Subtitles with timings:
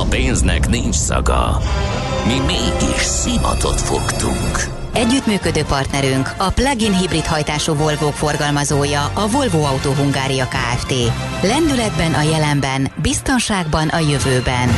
[0.00, 1.58] A pénznek nincs szaga.
[2.26, 4.58] Mi mégis szimatot fogtunk.
[4.92, 10.94] Együttműködő partnerünk a plug-in hibrid hajtású volvo forgalmazója a Volvo Auto Hungária Kft.
[11.42, 14.68] Lendületben a jelenben, biztonságban a jövőben.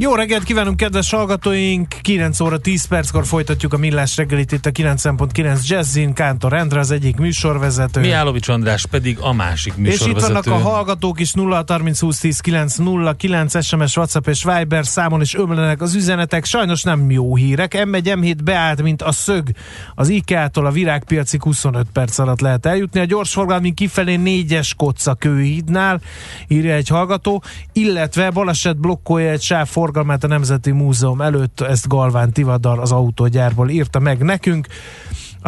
[0.00, 1.94] Jó reggelt kívánunk, kedves hallgatóink!
[2.02, 6.12] 9 óra 10 perckor folytatjuk a Millás reggelit itt a 9.9 Jazzin.
[6.12, 8.00] Kántor Endre az egyik műsorvezető.
[8.00, 10.10] Miálovics András pedig a másik műsorvezető.
[10.10, 14.26] És itt vannak a hallgatók is 0 30 20 10 9 0 9 SMS, WhatsApp
[14.26, 16.44] és Viber számon is ömlenek az üzenetek.
[16.44, 17.74] Sajnos nem jó hírek.
[17.76, 19.48] M1 M7 beállt, mint a szög.
[19.94, 23.00] Az IKEA-tól a virágpiacig 25 perc alatt lehet eljutni.
[23.00, 26.00] A gyorsforgalmi kifelé négyes kocca kőhídnál,
[26.48, 32.32] írja egy hallgató, illetve baleset blokkolja egy sáv forgalmát a Nemzeti Múzeum előtt, ezt Galván
[32.32, 34.66] Tivadar az autógyárból írta meg nekünk.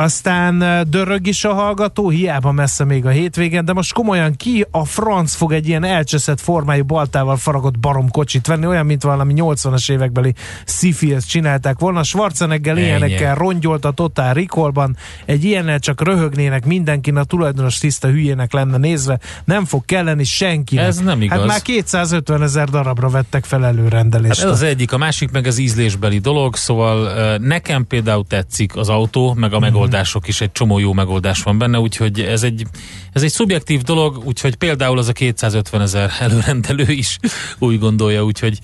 [0.03, 4.85] Aztán dörög is a hallgató, hiába messze még a hétvégen, de most komolyan ki a
[4.85, 10.35] franc fog egy ilyen elcseszett formájú baltával faragott baromkocsit venni, olyan, mint valami 80-as évekbeli
[10.65, 12.03] sci csinálták volna.
[12.03, 18.53] Schwarzenegger ilyenekkel rongyolt a Total Recallban, egy ilyennel csak röhögnének mindenkin, a tulajdonos tiszta hülyének
[18.53, 20.85] lenne nézve, nem fog kelleni senkinek.
[20.85, 21.39] Ez nem igaz.
[21.39, 24.39] Hát már 250 ezer darabra vettek fel előrendelést.
[24.39, 28.89] Hát ez az egyik, a másik meg az ízlésbeli dolog, szóval nekem például tetszik az
[28.89, 32.67] autó, meg a mm megoldások is, egy csomó jó megoldás van benne, úgyhogy ez egy,
[33.13, 37.19] ez egy szubjektív dolog, úgyhogy például az a 250 ezer előrendelő is
[37.59, 38.59] úgy gondolja, úgyhogy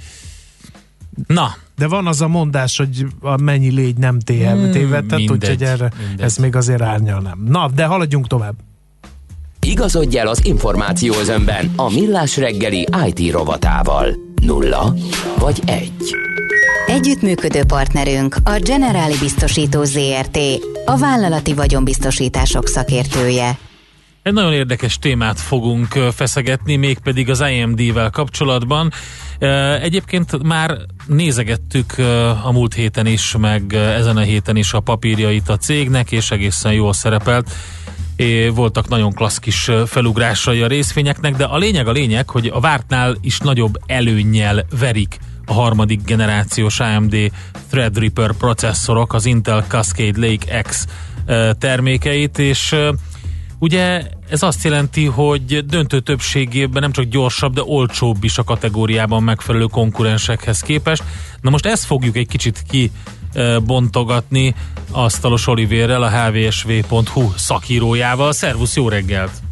[1.27, 5.93] na, de van az a mondás, hogy a mennyi légy nem hmm, tévedett, úgyhogy erre
[5.99, 6.25] mindegy.
[6.25, 7.43] ez még azért árnyal nem.
[7.49, 8.55] Na, de haladjunk tovább.
[9.61, 14.15] Igazodj el az információ önben a Millás reggeli IT rovatával.
[14.43, 14.95] Nulla
[15.39, 16.36] vagy egy.
[16.87, 20.39] Együttműködő partnerünk a Generáli Biztosító ZRT,
[20.85, 23.59] a vállalati vagyonbiztosítások szakértője.
[24.23, 28.93] Egy nagyon érdekes témát fogunk feszegetni, mégpedig az IMD-vel kapcsolatban.
[29.83, 30.77] Egyébként már
[31.07, 31.99] nézegettük
[32.45, 36.73] a múlt héten is, meg ezen a héten is a papírjait a cégnek, és egészen
[36.73, 37.51] jól szerepelt.
[38.55, 43.17] Voltak nagyon klassz kis felugrásai a részvényeknek, de a lényeg a lényeg, hogy a vártnál
[43.21, 47.17] is nagyobb előnnyel verik a harmadik generációs AMD
[47.71, 50.87] Threadripper processzorok, az Intel Cascade Lake X
[51.59, 52.77] termékeit, és
[53.59, 59.23] ugye ez azt jelenti, hogy döntő többségében nem csak gyorsabb, de olcsóbb is a kategóriában
[59.23, 61.03] megfelelő konkurensekhez képest.
[61.41, 62.91] Na most ezt fogjuk egy kicsit ki
[63.65, 64.55] bontogatni
[64.91, 68.33] Asztalos Olivérrel, a hvsv.hu szakírójával.
[68.33, 69.46] Szervusz, jó reggelt!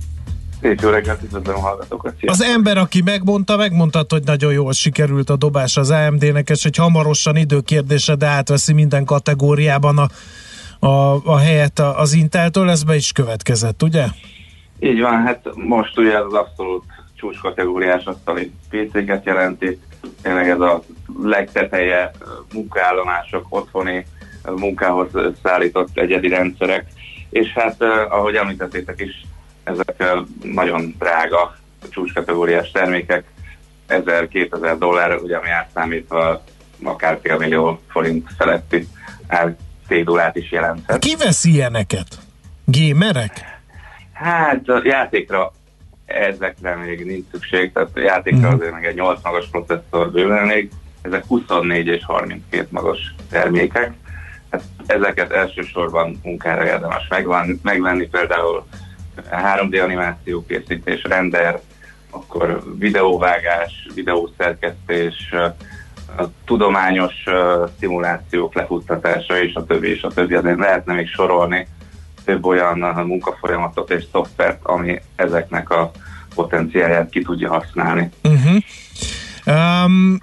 [0.64, 2.14] Szép jó reggelt, üdvözlöm a hallgatókat.
[2.26, 6.76] Az ember, aki megmondta, megmondta, hogy nagyon jól sikerült a dobás az AMD-nek, és hogy
[6.76, 10.08] hamarosan időkérdése, de átveszi minden kategóriában a,
[10.86, 14.04] a, a helyet az Inteltől, ez be is következett, ugye?
[14.80, 19.78] Így van, hát most ugye az abszolút csúcskategóriás asztali PC-ket jelenti,
[20.22, 20.82] tényleg ez a
[21.22, 22.10] legteteje
[22.52, 24.06] munkaállomások, otthoni
[24.56, 25.08] munkához
[25.42, 26.86] szállított egyedi rendszerek,
[27.30, 29.24] és hát ahogy említettétek is,
[29.64, 30.04] ezek
[30.42, 31.56] nagyon drága
[31.90, 33.24] csúcskategóriás termékek,
[33.88, 36.42] 1000-2000 dollár, ugye ami átszámítva
[36.82, 38.88] akár fél millió forint feletti
[39.88, 40.98] cédulát is jelenthet.
[40.98, 42.18] Ki vesz ilyeneket?
[42.64, 43.60] Gémerek?
[44.12, 45.52] Hát a játékra
[46.06, 48.54] ezekre még nincs szükség, tehát a játékra uh-huh.
[48.54, 50.70] azért meg egy 8 magas processzor bőven még,
[51.02, 53.92] ezek 24 és 32 magas termékek.
[54.50, 58.66] Hát ezeket elsősorban munkára érdemes megvenni, megvenni például
[59.30, 61.60] 3D animáció készítés, render,
[62.10, 65.34] akkor videóvágás, videószerkesztés,
[66.44, 67.24] tudományos
[67.78, 70.34] szimulációk lefuttatása és a többi, és a többi.
[70.34, 71.66] Azért lehetne még sorolni
[72.24, 75.90] több olyan munkafolyamatot és szoftvert, ami ezeknek a
[76.34, 78.10] potenciáját ki tudja használni.
[78.22, 78.56] Uh-huh.
[79.46, 80.20] Um,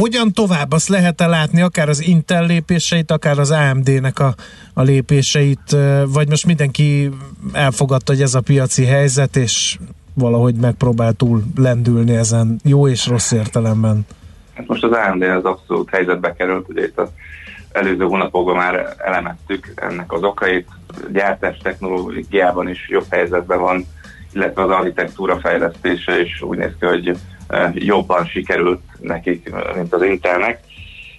[0.00, 0.72] hogyan tovább?
[0.72, 4.34] Azt lehet-e látni akár az Intel lépéseit, akár az AMD-nek a,
[4.74, 5.76] a lépéseit,
[6.06, 7.10] vagy most mindenki
[7.52, 9.78] elfogadta, hogy ez a piaci helyzet, és
[10.14, 14.06] valahogy megpróbál túl lendülni ezen jó és rossz értelemben?
[14.54, 17.08] Hát most az AMD az abszolút helyzetbe került, ugye itt az
[17.72, 20.68] előző hónapokban már elemeztük ennek az okait,
[21.12, 23.86] gyártás technológiában is jobb helyzetben van,
[24.32, 27.16] illetve az architektúra fejlesztése is úgy néz ki, hogy
[27.74, 30.60] jobban sikerült nekik, mint az Intelnek.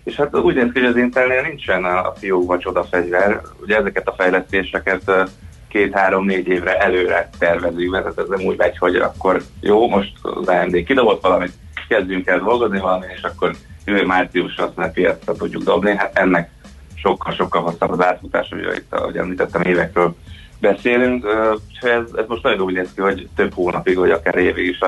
[0.04, 3.42] És hát úgy néz ki, hogy az Intelnél nincsen a fiókba csoda fegyver.
[3.62, 5.30] Ugye ezeket a fejlesztéseket
[5.68, 10.83] két-három-négy évre előre tervezünk, mert ez nem úgy megy, hogy akkor jó, most az AMD
[10.83, 11.54] kidobott valamit,
[11.88, 13.56] kezdjünk el dolgozni valami, és akkor
[13.86, 15.95] jövő márciusra azt már piacra tudjuk dobni.
[15.95, 16.50] Hát ennek
[16.95, 20.16] sokkal-sokkal hosszabb az átfutás, ugye itt, ahogy említettem, évekről
[20.60, 21.25] beszélünk,
[21.74, 24.80] és ez, ez most nagyon úgy néz ki, hogy több hónapig, vagy akár évig is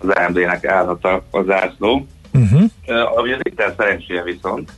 [0.00, 2.06] az AMD-nek állhat a, a zászló.
[2.32, 2.70] Uh-huh.
[3.18, 4.70] Ami az Intel szerencséje viszont,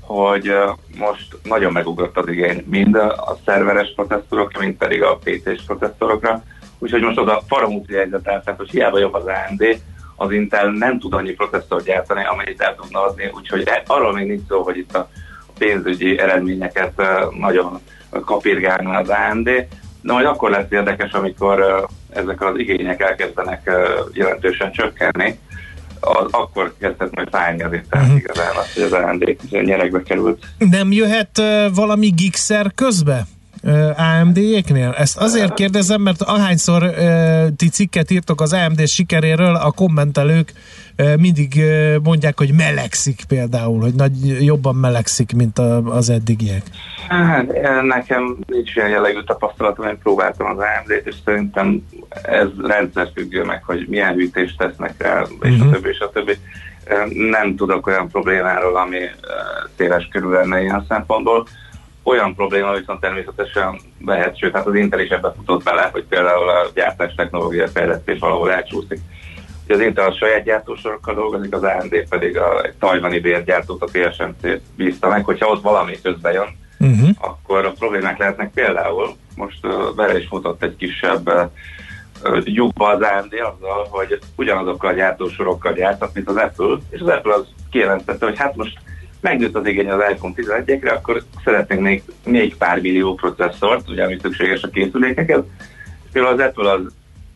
[0.00, 0.52] hogy
[0.98, 6.42] most nagyon megugrott az igény mind a szerveres processzorokra, mind pedig a PC-s processzorokra,
[6.78, 9.80] úgyhogy most az a faramúti helyzet áll, hogy hiába jobb az AMD,
[10.16, 14.26] az Intel nem tud annyi processzort gyártani, amennyit el tudna adni, úgyhogy e- arról még
[14.26, 15.08] nincs szó, hogy itt a
[15.58, 17.02] pénzügyi eredményeket
[17.38, 17.80] nagyon
[18.24, 19.44] kapirgálna az AMD,
[20.02, 23.70] de majd akkor lesz érdekes, amikor ezek az igények elkezdenek
[24.12, 25.38] jelentősen csökkenni,
[26.00, 28.22] az, akkor kezdett majd fájni az internet uh-huh.
[28.22, 30.46] igazán azt, hogy az AMD nyerekbe került.
[30.58, 33.26] Nem jöhet uh, valami gigszer közbe?
[33.96, 34.94] AMD-éknél?
[34.98, 40.58] Ezt azért kérdezem, mert ahányszor uh, ti cikket írtok az AMD sikeréről, a kommentelők uh,
[41.18, 41.62] mindig
[42.02, 46.62] mondják, hogy melegszik például, hogy nagy, jobban melegszik, mint a, az eddigiek.
[47.08, 47.46] Hát,
[47.82, 51.86] nekem nincs ilyen jellegű tapasztalatom, én próbáltam az AMD-t, és szerintem
[52.22, 55.68] ez rendszer függő meg, hogy milyen hűtést tesznek rá, és uh-huh.
[55.68, 56.32] a többi, és a többi.
[57.30, 58.98] Nem tudok olyan problémáról, ami
[59.76, 61.46] széles körül lenne ilyen szempontból
[62.02, 66.48] olyan probléma viszont természetesen lehet, sőt, hát az Intel is ebbe futott bele, hogy például
[66.48, 68.98] a gyártás technológia fejlesztés valahol elcsúszik.
[69.70, 75.08] Az Intel a saját gyártósorokkal dolgozik, az AMD pedig a tajvani bérgyártót, a TSMC-t bízta
[75.08, 77.08] meg, hogyha ott valami közben jön, uh-huh.
[77.18, 83.00] akkor a problémák lehetnek például, most uh, bele is futott egy kisebb uh, lyukba az
[83.00, 88.26] AMD azzal, hogy ugyanazokkal a gyártósorokkal gyártat, mint az Apple, és az Apple az kijelentette,
[88.26, 88.78] hogy hát most
[89.20, 94.18] megnőtt az igény az iPhone 11-ekre, akkor szeretnénk még, még pár millió processzort, ugye ami
[94.22, 95.44] szükséges a készülékeket.
[96.12, 96.80] Például az Apple az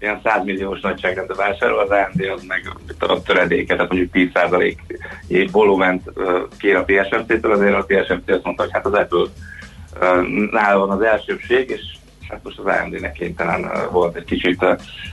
[0.04, 4.30] ilyen 100 milliós nagyságrendbe vásárol, az AMD az meg a töredéket, tehát mondjuk
[5.28, 6.10] 10% volument
[6.58, 9.26] kér a TSMC-től, azért a TSMC azt mondta, hogy hát az Apple
[10.50, 11.80] nála van az elsőbség, és
[12.28, 14.64] hát most az AMD-nek kénytelen volt egy kicsit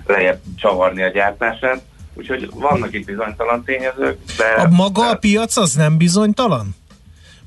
[0.05, 1.81] lejjebb csavarni a gyártását.
[2.13, 4.61] Úgyhogy vannak itt bizonytalan tényezők, de...
[4.61, 6.75] A maga a piac az nem bizonytalan?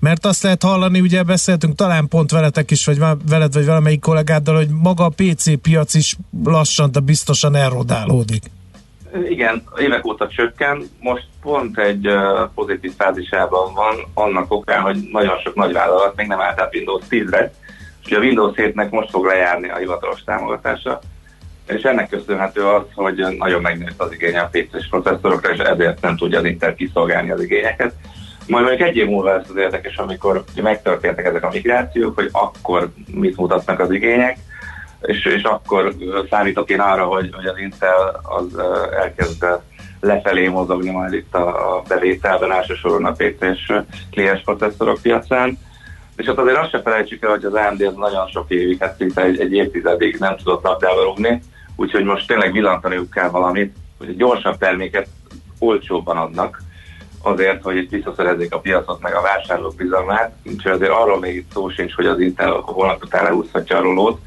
[0.05, 2.99] Mert azt lehet hallani, ugye beszéltünk talán pont veletek is, vagy
[3.29, 8.43] veled, vagy valamelyik kollégáddal, hogy maga a PC piac is lassan, de biztosan elrodálódik.
[9.29, 12.09] Igen, évek óta csökken, most pont egy
[12.55, 17.53] pozitív fázisában van, annak okán, hogy nagyon sok nagyvállalat még nem állt át Windows 10-re,
[18.05, 21.01] és a Windows 7-nek most fog lejárni a hivatalos támogatása,
[21.67, 26.17] és ennek köszönhető az, hogy nagyon megnőtt az igény a PC-s processzorokra, és ezért nem
[26.17, 27.95] tudja az Intel kiszolgálni az igényeket.
[28.47, 32.89] Majd mondjuk egy év múlva lesz az érdekes, amikor megtörténtek ezek a migrációk, hogy akkor
[33.07, 34.39] mit mutatnak az igények,
[35.01, 35.95] és, és akkor
[36.31, 38.59] számítok én arra, hogy, hogy az Intel az
[39.01, 39.47] elkezd
[40.01, 43.73] lefelé mozogni majd itt a, a bevételben, elsősorban a PC-s
[44.11, 45.59] kliens processzorok piacán.
[46.17, 48.97] És ott azért azt se felejtsük el, hogy az AMD az nagyon sok évig, hát
[48.97, 51.43] szinte egy, egy évtizedig nem tudott labdába rúgni,
[51.77, 55.09] úgyhogy most tényleg villantaniuk kell valamit, hogy gyorsabb terméket
[55.59, 56.63] olcsóbban adnak,
[57.27, 60.33] azért, hogy itt visszaszerezzék a piacot, meg a vásárlók bizalmát.
[60.45, 64.21] Úgyhogy azért arról még itt szó sincs, hogy az Intel holnap után lehúzhatja a rolót.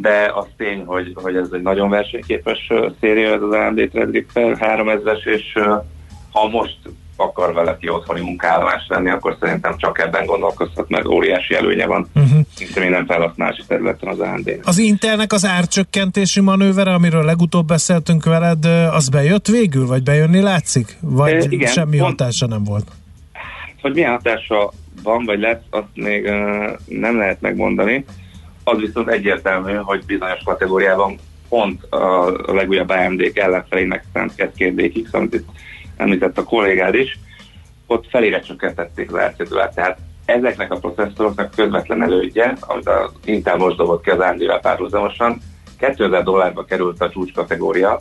[0.00, 5.24] De az tény, hogy, hogy ez egy nagyon versenyképes széria, ez az AMD Threadripper 3000-es,
[5.24, 5.58] és
[6.32, 6.78] ha most
[7.16, 12.08] akar vele ki otthoni munkállomást venni, akkor szerintem csak ebben gondolkozhat, mert óriási előnye van
[12.14, 12.43] uh-huh.
[12.54, 14.60] Szinte minden felhasználási területen az AMD.
[14.64, 20.96] Az Intelnek az árcsökkentési manővere, amiről legutóbb beszéltünk veled, az bejött végül, vagy bejönni látszik?
[21.00, 22.86] Vagy e, igen, semmi pont, hatása nem volt?
[23.80, 26.30] Hogy milyen hatása van, vagy lesz, azt még uh,
[26.86, 28.04] nem lehet megmondani.
[28.64, 31.18] Az viszont egyértelmű, hogy bizonyos kategóriában
[31.48, 35.48] pont a, a legújabb AMD-k ellenfelének szánt 2 amit itt
[35.96, 37.18] említett a kollégád is,
[37.86, 39.74] ott felére csökkentették az árcédulát.
[39.74, 45.40] Tehát ezeknek a processzoroknak közvetlen elődje, amit az Intel most dobott ki az AMD-vel párhuzamosan,
[45.78, 48.00] 2000 dollárba került a csúcs kategória,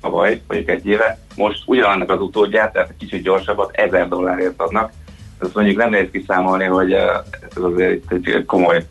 [0.00, 4.60] a baj, mondjuk egy éve, most ugyanannak az utódját, tehát egy kicsit gyorsabbat, 1000 dollárért
[4.60, 4.92] adnak.
[5.40, 8.84] Ez mondjuk nem nehéz kiszámolni, hogy ez azért egy komoly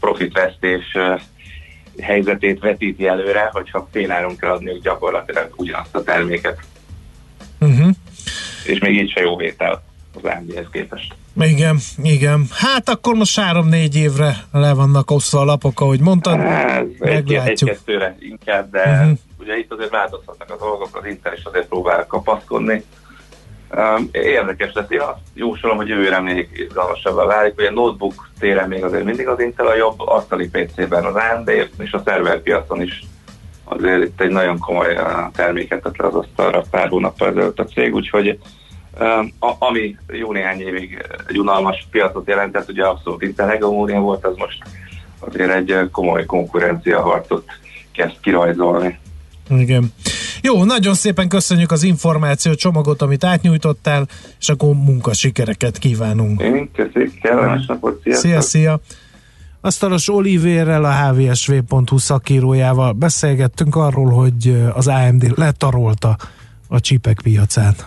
[0.00, 0.96] profitvesztés
[2.00, 6.58] helyzetét vetíti előre, hogyha féláron kell adniuk gyakorlatilag ugyanazt a terméket.
[7.60, 7.90] Uh-huh.
[8.64, 9.82] És még így se jó vétel
[10.22, 11.14] az AMD-hez képest.
[11.40, 12.46] Igen, igen.
[12.50, 16.38] Hát akkor most három-négy évre le vannak osztva a lapok, ahogy mondtad.
[16.38, 17.70] Hát, meglátjuk.
[17.70, 19.18] Egy-kettőre inkább, de uh-huh.
[19.38, 22.84] ugye itt azért változhatnak a dolgok, az Intel is azért próbál kapaszkodni.
[23.76, 24.90] Um, érdekes lesz.
[24.90, 27.54] Én azt jósolom, hogy jövőre még izgalmasabbá válik.
[27.56, 31.48] Ugye a notebook téren még azért mindig az Intel a jobb, asztali PC-ben az AMD,
[31.78, 33.04] és a szerverpiacon is
[33.64, 34.98] azért itt egy nagyon komoly
[35.34, 38.38] terméket tett le az asztalra pár hónappal ezelőtt a cég, úgyhogy
[39.38, 44.36] a, ami jó néhány évig egy unalmas piacot jelentett, ugye abszolút Intel hegemónia volt, az
[44.36, 44.58] most
[45.18, 47.44] azért egy komoly konkurencia harcot
[47.92, 48.98] kezd kirajzolni.
[49.48, 49.92] Igen.
[50.42, 54.06] Jó, nagyon szépen köszönjük az információ csomagot, amit átnyújtottál,
[54.40, 56.40] és akkor munkasikereket kívánunk.
[56.40, 58.30] Én köszönjük, kellemes napot, sziasztok!
[58.30, 58.80] Szia, szia!
[59.60, 66.16] Asztalos Olivérrel, a hvsv.hu szakírójával beszélgettünk arról, hogy az AMD letarolta
[66.68, 67.86] a csipek piacát.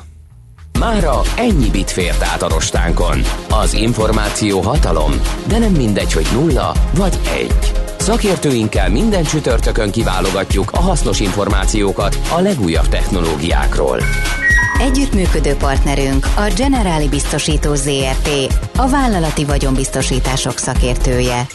[0.79, 3.21] Mára ennyi bit fért át a rostánkon.
[3.49, 5.11] Az információ hatalom,
[5.47, 7.71] de nem mindegy, hogy nulla vagy egy.
[7.99, 13.99] Szakértőinkkel minden csütörtökön kiválogatjuk a hasznos információkat a legújabb technológiákról.
[14.79, 18.29] Együttműködő partnerünk a Generáli Biztosító ZRT,
[18.77, 21.47] a vállalati vagyonbiztosítások szakértője.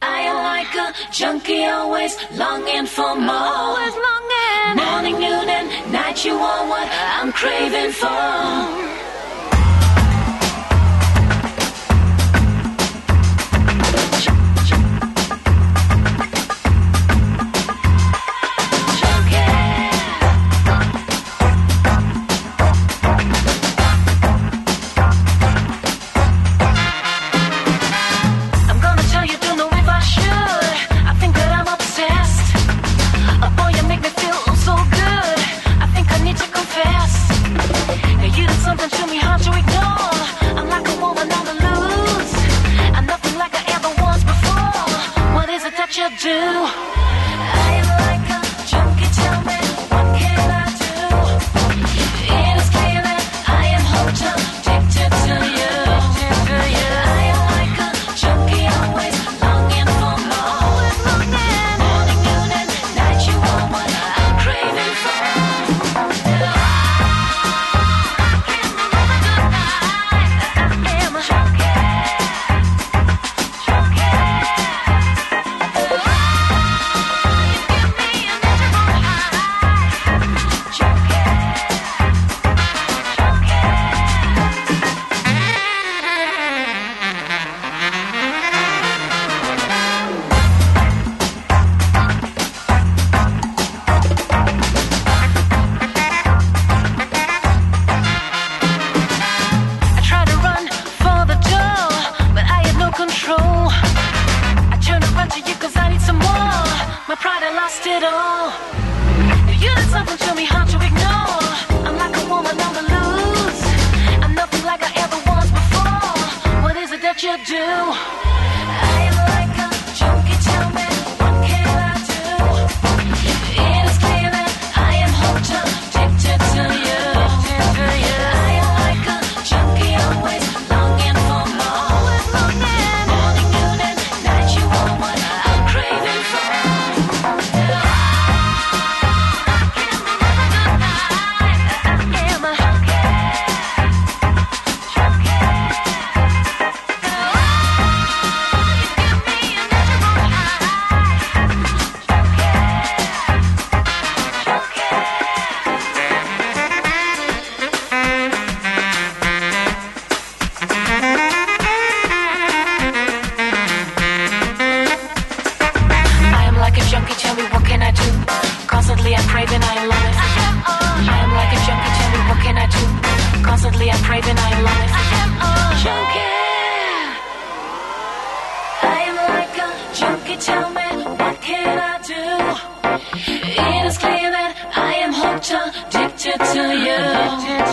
[0.00, 3.48] I like a junkie always longing for more.
[3.64, 4.43] Always longing.
[4.72, 8.93] Morning, noon and night you are what I'm craving for.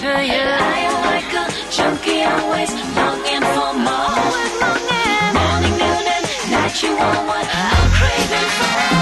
[0.01, 0.41] to you.
[0.41, 4.09] I am like a junkie, always longing for more.
[4.17, 5.33] Always longing.
[5.37, 9.00] Morning, noon, and night, you want what I'm craving for.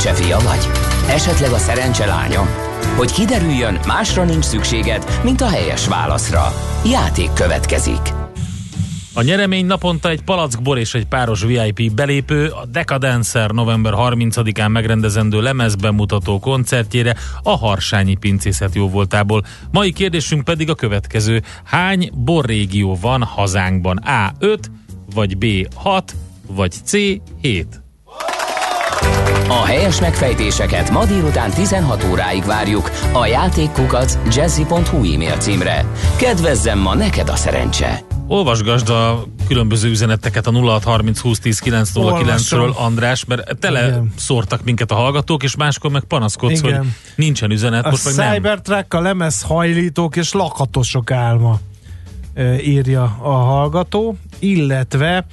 [0.00, 0.68] Szerencse fia vagy?
[1.08, 2.46] Esetleg a szerencse lánya?
[2.96, 6.52] Hogy kiderüljön, másra nincs szükséged, mint a helyes válaszra.
[6.84, 8.00] Játék következik.
[9.14, 15.40] A nyeremény naponta egy palackbor és egy páros VIP belépő a Decadancer november 30-án megrendezendő
[15.42, 19.42] lemezbemutató koncertjére a Harsányi Pincészet jóvoltából.
[19.70, 21.42] Mai kérdésünk pedig a következő.
[21.64, 23.96] Hány borrégió van hazánkban?
[23.96, 24.32] A.
[24.38, 24.70] 5,
[25.14, 25.74] vagy B.
[25.74, 26.14] 6,
[26.46, 26.92] vagy C.
[27.40, 27.80] 7?
[29.48, 35.84] A helyes megfejtéseket ma délután 16 óráig várjuk a játékkukac jazzy.hu e-mail címre.
[36.16, 38.00] Kedvezzem ma neked a szerencse!
[38.26, 44.12] Olvasgasd a különböző üzeneteket a 0630 20 10 909-ről, András, mert tele Igen.
[44.16, 46.78] szórtak minket a hallgatók, és máskor meg panaszkodsz, Igen.
[46.78, 47.86] hogy nincsen üzenet.
[47.86, 51.60] A most meg Cybertruck a lemez hajlítók és lakatosok álma
[52.64, 55.26] írja a hallgató, illetve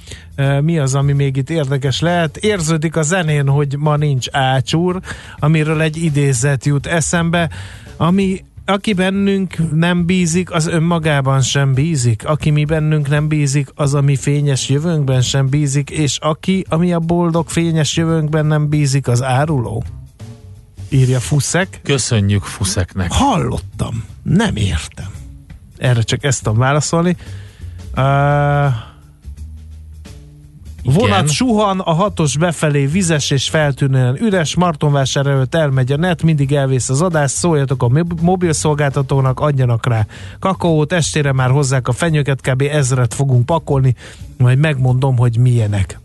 [0.60, 2.36] mi az, ami még itt érdekes lehet.
[2.36, 5.00] Érződik a zenén, hogy ma nincs ácsúr,
[5.38, 7.50] amiről egy idézet jut eszembe,
[7.96, 12.26] ami aki bennünk nem bízik, az önmagában sem bízik.
[12.26, 16.92] Aki mi bennünk nem bízik, az a mi fényes jövőnkben sem bízik, és aki, ami
[16.92, 19.84] a boldog fényes jövőnkben nem bízik, az áruló.
[20.88, 21.80] Írja Fuszek.
[21.84, 23.12] Köszönjük Fuszeknek.
[23.12, 25.17] Hallottam, nem értem.
[25.78, 27.16] Erre csak ezt tudom válaszolni.
[27.96, 28.72] Uh,
[30.94, 36.52] Vonat suhan, a hatos befelé vizes és feltűnően üres, Martonvásár előtt elmegy a net, mindig
[36.52, 37.90] elvész az adás, szóljatok a
[38.22, 40.06] mobil szolgáltatónak, adjanak rá
[40.38, 42.62] kakaót, estére már hozzák a fenyőket, kb.
[42.62, 43.94] ezret fogunk pakolni,
[44.36, 46.00] majd megmondom, hogy milyenek.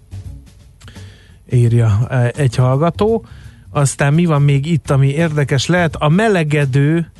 [1.52, 3.26] Írja e, egy hallgató.
[3.70, 5.96] Aztán mi van még itt, ami érdekes lehet?
[5.96, 7.12] A melegedő,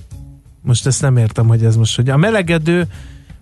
[0.64, 2.88] most ezt nem értem, hogy ez most, hogy a melegedő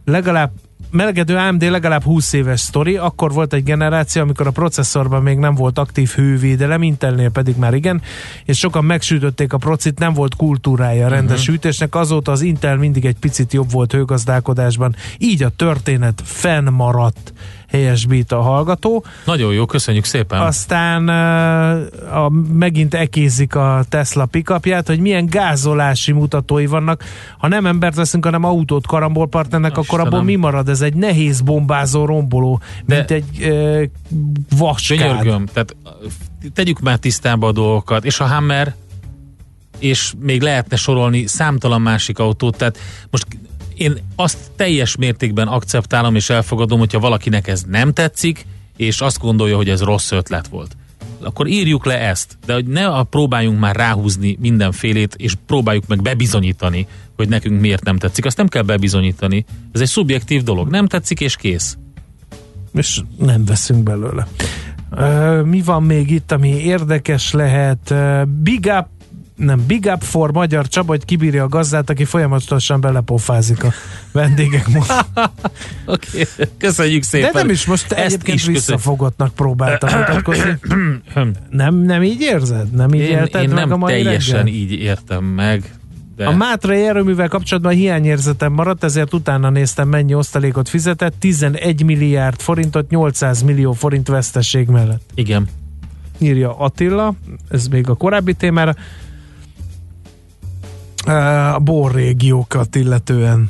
[0.06, 0.52] legalább
[0.92, 5.56] melegedő AMD legalább 20 éves sztori, akkor volt egy generáció, amikor a processzorban még nem
[5.56, 8.02] volt aktív hővédelem, Intelnél pedig már igen,
[8.46, 11.56] és sokan megsütötték a procit, nem volt kultúrája a rendes uh-huh.
[11.56, 17.34] sütésnek, azóta az Intel mindig egy picit jobb volt hőgazdálkodásban, így a történet fennmaradt
[17.72, 19.04] helyesbít a hallgató.
[19.26, 20.42] Nagyon jó, köszönjük szépen.
[20.42, 21.08] Aztán
[22.14, 27.04] a, megint ekézik a Tesla pikapját, hogy milyen gázolási mutatói vannak.
[27.38, 30.70] Ha nem embert veszünk, hanem autót karambolpartnernek, akkor abból mi marad?
[30.70, 33.90] Ez egy nehéz bombázó romboló, De mint egy e,
[34.58, 34.98] vaskád.
[34.98, 35.76] Könyörgöm, tehát
[36.54, 38.76] tegyük már tisztába a dolgokat, és a Hammer
[39.80, 42.78] és még lehetne sorolni számtalan másik autót, tehát
[43.10, 43.26] most
[43.82, 48.46] én azt teljes mértékben akceptálom és elfogadom, hogyha valakinek ez nem tetszik,
[48.78, 50.76] és azt gondolja, hogy ez rossz ötlet volt.
[51.22, 56.02] Akkor írjuk le ezt, de hogy ne a próbáljunk már ráhúzni mindenfélét, és próbáljuk meg
[56.02, 58.26] bebizonyítani, hogy nekünk miért nem tetszik.
[58.26, 59.46] Azt nem kell bebizonyítani.
[59.72, 60.70] Ez egy szubjektív dolog.
[60.70, 61.78] Nem tetszik, és kész.
[62.74, 64.28] És nem veszünk belőle.
[65.44, 67.94] Mi van még itt, ami érdekes lehet?
[68.28, 68.88] Big up
[69.46, 73.72] nem, big up for Magyar Csaba, hogy kibírja a gazdát, aki folyamatosan belepofázik a
[74.12, 74.68] vendégek
[75.86, 76.46] Oké, okay.
[76.58, 77.32] köszönjük szépen.
[77.32, 80.60] De nem is most Ezt egyébként is visszafogottnak próbáltam mutatkozni.
[81.50, 82.72] nem, nem így érzed?
[82.72, 84.54] Nem így én, én meg nem a mai teljesen reggel?
[84.54, 85.74] így értem meg.
[86.16, 86.26] De...
[86.26, 91.14] A Mátrai erőművel kapcsolatban hiányérzetem maradt, ezért utána néztem, mennyi osztalékot fizetett.
[91.20, 95.02] 11 milliárd forintot, 800 millió forint veszteség mellett.
[95.16, 95.48] Igen.
[96.18, 97.14] Írja Attila,
[97.50, 98.76] ez még a korábbi témára
[101.06, 103.50] a borrégiókat illetően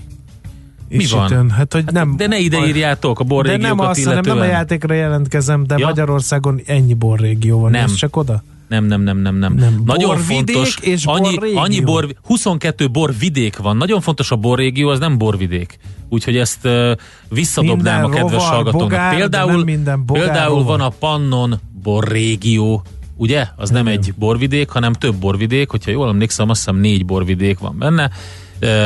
[0.89, 1.49] mi van?
[1.49, 4.37] Hát, hogy nem, de ne ide írjátok a borrégiókat De nem azt, illetően.
[4.37, 5.85] nem a játékra jelentkezem, de ja?
[5.85, 7.71] Magyarországon ennyi borrégió van.
[7.71, 7.83] Nem.
[7.83, 8.43] Ez csak oda?
[8.67, 9.53] Nem, nem, nem, nem, nem.
[9.53, 9.81] nem.
[9.85, 10.77] Nagyon fontos.
[10.81, 11.59] És annyi, borrégió.
[11.59, 13.77] annyi bor, 22 borvidék van.
[13.77, 15.77] Nagyon fontos a borrégió, az nem borvidék.
[16.09, 16.91] Úgyhogy ezt uh,
[17.29, 19.15] visszadobnám minden a kedves hallgatónak.
[19.15, 22.83] Például, minden például van a Pannon borrégió,
[23.15, 23.47] ugye?
[23.55, 23.99] Az nem Igen.
[23.99, 28.09] egy borvidék, hanem több borvidék, hogyha jól emlékszem, azt hiszem négy borvidék van benne.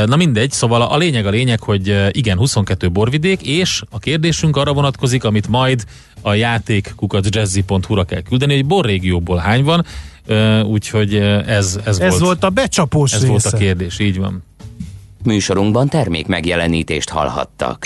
[0.06, 4.74] Na mindegy, szóval a lényeg a lényeg, hogy igen, 22 borvidék, és a kérdésünk arra
[4.74, 5.86] vonatkozik, amit majd
[6.22, 9.86] a játék kukacjazzy.hu-ra kell küldeni, hogy borrégióból hány van,
[10.66, 13.32] úgyhogy ez, ez, ez volt, volt a becsapós Ez része.
[13.32, 14.44] volt a kérdés, így van.
[15.24, 17.86] Műsorunkban termék megjelenítést hallhattak.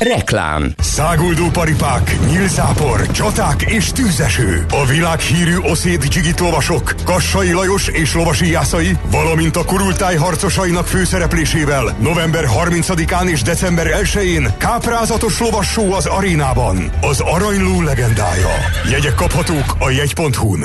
[0.00, 4.64] Reklám Száguldó paripák, nyílzápor, csaták és tűzeső.
[4.70, 11.96] A világhírű oszéd dzsigit lovasok, Kassai Lajos és lovasi jászai, valamint a kurultáj harcosainak főszereplésével
[12.00, 16.90] november 30-án és december 1-én káprázatos lovassó az arénában.
[17.00, 18.48] Az aranyló legendája.
[18.90, 20.64] Jegyek kaphatók a jegy.hu-n.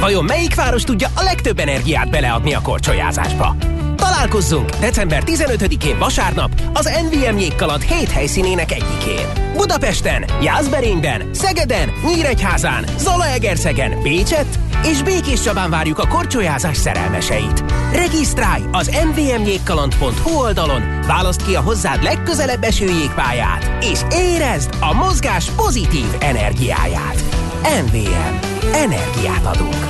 [0.00, 3.56] Vajon melyik város tudja a legtöbb energiát beleadni a korcsolyázásba?
[3.96, 9.26] Találkozzunk december 15-én vasárnap az NVM jégkaland 7 helyszínének egyikén.
[9.56, 17.64] Budapesten, Jászberényben, Szegeden, Nyíregyházán, Zalaegerszegen, Pécset és Békés Csabán várjuk a korcsolyázás szerelmeseit.
[17.92, 25.50] Regisztrálj az nvmjégkaland.hu oldalon, válaszd ki a hozzád legközelebb eső jégpályát, és érezd a mozgás
[25.50, 27.39] pozitív energiáját.
[27.62, 28.36] NVM.
[28.72, 29.88] Energiát adunk.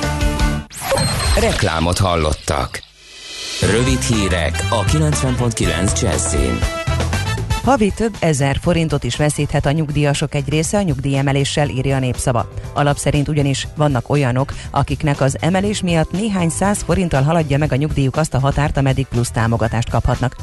[1.39, 2.81] Reklámot hallottak.
[3.71, 6.59] Rövid hírek a 90.9 Jazzin.
[7.63, 12.49] Havi több ezer forintot is veszíthet a nyugdíjasok egy része a nyugdíjemeléssel, írja a népszava.
[12.73, 17.75] Alap szerint ugyanis vannak olyanok, akiknek az emelés miatt néhány száz forinttal haladja meg a
[17.75, 20.35] nyugdíjuk azt a határt, ameddig plusz támogatást kaphatnak.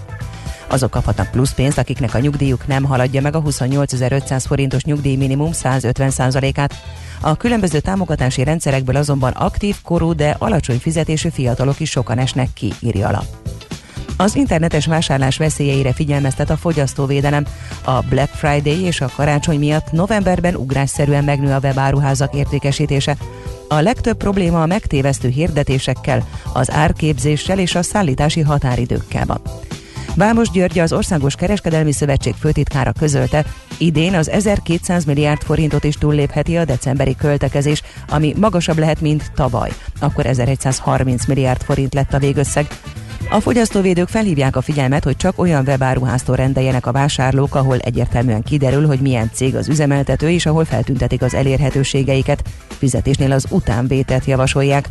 [0.69, 5.51] Azok kaphatnak plusz pénzt, akiknek a nyugdíjuk nem haladja meg a 28.500 forintos nyugdíj minimum
[5.53, 6.75] 150%-át.
[7.21, 12.73] A különböző támogatási rendszerekből azonban aktív, korú, de alacsony fizetésű fiatalok is sokan esnek ki,
[12.81, 13.27] írja alap.
[14.17, 17.47] Az internetes vásárlás veszélyeire figyelmeztet a fogyasztóvédelem.
[17.85, 23.17] A Black Friday és a karácsony miatt novemberben ugrásszerűen megnő a webáruházak értékesítése.
[23.69, 29.41] A legtöbb probléma a megtévesztő hirdetésekkel, az árképzéssel és a szállítási határidőkkel van.
[30.19, 33.45] Vámos György, az Országos Kereskedelmi Szövetség főtitkára közölte,
[33.79, 39.71] idén az 1200 milliárd forintot is túllépheti a decemberi költekezés, ami magasabb lehet, mint tavaly.
[40.01, 42.67] Akkor 1130 milliárd forint lett a végösszeg.
[43.31, 48.87] A fogyasztóvédők felhívják a figyelmet, hogy csak olyan webáruháztól rendeljenek a vásárlók, ahol egyértelműen kiderül,
[48.87, 52.43] hogy milyen cég az üzemeltető, és ahol feltüntetik az elérhetőségeiket.
[52.79, 54.89] Fizetésnél az utánvételt javasolják.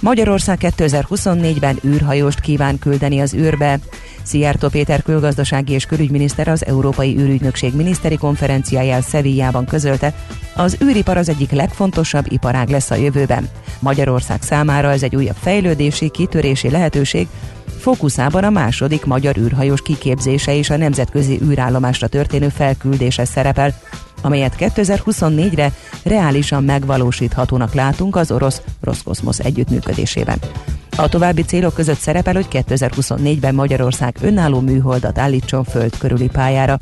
[0.00, 3.78] Magyarország 2024-ben űrhajóst kíván küldeni az űrbe.
[4.22, 10.14] Szijjártó Péter külgazdasági és külügyminiszter az Európai űrügynökség miniszteri konferenciáján Szevijában közölte,
[10.54, 13.48] az űripar az egyik legfontosabb iparág lesz a jövőben.
[13.78, 17.28] Magyarország számára ez egy újabb fejlődési, kitörési lehetőség,
[17.80, 23.74] Fókuszában a második magyar űrhajós kiképzése és a nemzetközi űrállomásra történő felküldése szerepel,
[24.22, 30.38] amelyet 2024-re reálisan megvalósíthatónak látunk az orosz Roszkoszmosz együttműködésében.
[31.00, 36.78] A további célok között szerepel, hogy 2024-ben Magyarország önálló műholdat állítson föld körüli pályára.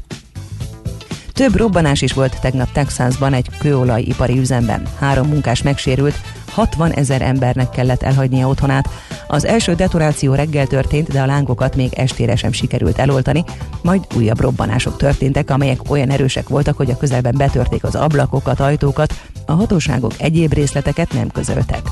[1.32, 4.82] Több robbanás is volt tegnap Texasban egy kőolajipari üzemben.
[4.98, 6.14] Három munkás megsérült,
[6.50, 8.88] 60 ezer embernek kellett elhagynia otthonát.
[9.28, 13.44] Az első detonáció reggel történt, de a lángokat még estére sem sikerült eloltani,
[13.82, 19.14] majd újabb robbanások történtek, amelyek olyan erősek voltak, hogy a közelben betörték az ablakokat, ajtókat,
[19.46, 21.82] a hatóságok egyéb részleteket nem közöltek.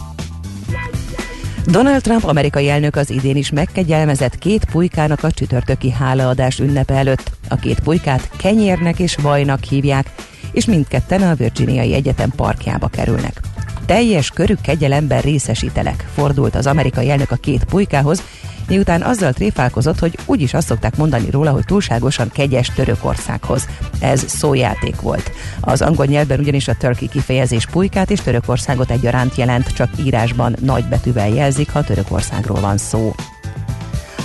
[1.71, 7.31] Donald Trump amerikai elnök az idén is megkegyelmezett két pulykának a csütörtöki hálaadás ünnepe előtt.
[7.49, 10.07] A két pulykát kenyérnek és vajnak hívják,
[10.53, 13.41] és mindketten a Virginiai Egyetem parkjába kerülnek.
[13.87, 18.23] Teljes körű kegyelemben részesítelek, fordult az amerikai elnök a két pulykához,
[18.69, 23.69] miután azzal tréfálkozott, hogy úgyis azt szokták mondani róla, hogy túlságosan kegyes Törökországhoz.
[24.01, 25.31] Ez szójáték volt.
[25.61, 30.85] Az angol nyelvben ugyanis a turkey kifejezés pulykát és Törökországot egyaránt jelent, csak írásban nagy
[30.85, 33.15] betűvel jelzik, ha Törökországról van szó.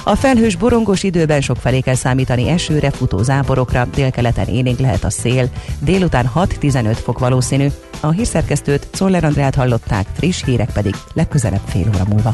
[0.04, 5.10] A felhős borongos időben sok felé kell számítani esőre, futó záporokra, délkeleten élénk lehet a
[5.10, 5.50] szél,
[5.80, 7.68] délután 6-15 fok valószínű.
[8.00, 12.34] A hírszerkesztőt Czoller Andrát hallották, friss hírek pedig legközelebb fél óra múlva.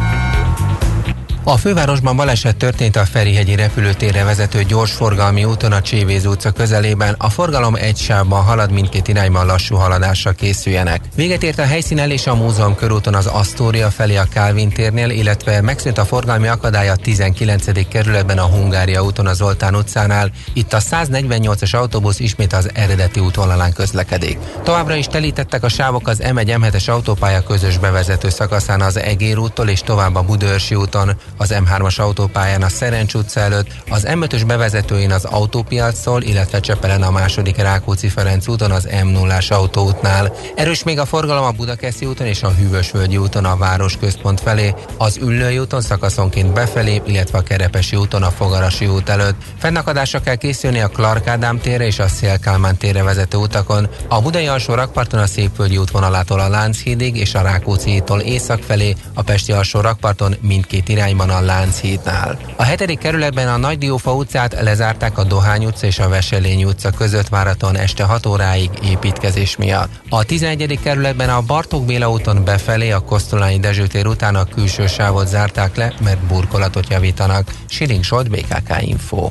[1.43, 7.15] A fővárosban baleset történt a Ferihegyi repülőtérre vezető gyorsforgalmi úton a Csévéz utca közelében.
[7.17, 11.01] A forgalom egy sávban halad, mindkét irányban lassú haladásra készüljenek.
[11.15, 15.61] Véget ért a helyszínen és a múzeum körúton az Astoria felé a Kálvin térnél, illetve
[15.61, 17.87] megszűnt a forgalmi akadály a 19.
[17.87, 20.31] kerületben a Hungária úton a Zoltán utcánál.
[20.53, 24.37] Itt a 148-as autóbusz ismét az eredeti útvonalán közlekedik.
[24.63, 29.67] Továbbra is telítettek a sávok az M1 M7-es autópálya közös bevezető szakaszán az Egér úttól
[29.67, 35.11] és tovább a Budőrsi úton az M3-as autópályán a Szerencs utca előtt, az M5-ös bevezetőin
[35.11, 40.33] az autópiactól, illetve Csepelen a második Rákóczi-Ferenc úton az M0-as autóútnál.
[40.55, 44.73] Erős még a forgalom a Budakeszi úton és a Hűvösvölgyi úton a város központ felé,
[44.97, 49.35] az Üllői úton szakaszonként befelé, illetve a Kerepesi úton a Fogarasi út előtt.
[49.57, 54.47] Fennakadásra kell készülni a Clark Ádám térre és a Szélkálmán térre vezető utakon, a Budai
[54.47, 59.79] alsó rakparton a Szépvölgyi útvonalától a Lánchídig és a Rákóczi-tól észak felé, a Pesti alsó
[59.79, 62.37] rakparton mindkét irányban a Lánchídnál.
[62.55, 66.89] A hetedik kerületben a Nagy Diófa utcát lezárták a Dohány utca és a Veselény utca
[66.89, 69.89] között váraton este 6 óráig építkezés miatt.
[70.09, 70.79] A 11.
[70.83, 75.75] kerületben a Bartók Béla úton befelé a Kosztolányi Dezső tér után a külső sávot zárták
[75.75, 77.51] le, mert burkolatot javítanak.
[77.67, 79.29] Siling Solt, BKK Info.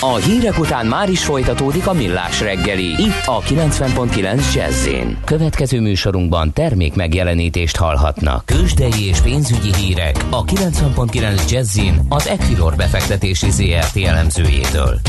[0.00, 2.84] A hírek után már is folytatódik a millás reggeli.
[2.84, 4.88] Itt a 90.9 jazz
[5.24, 8.46] Következő műsorunkban termék megjelenítést hallhatnak.
[8.46, 15.00] Kősdei és pénzügyi hírek a 90.9 jazz az Equilor befektetési ZRT elemzőjétől.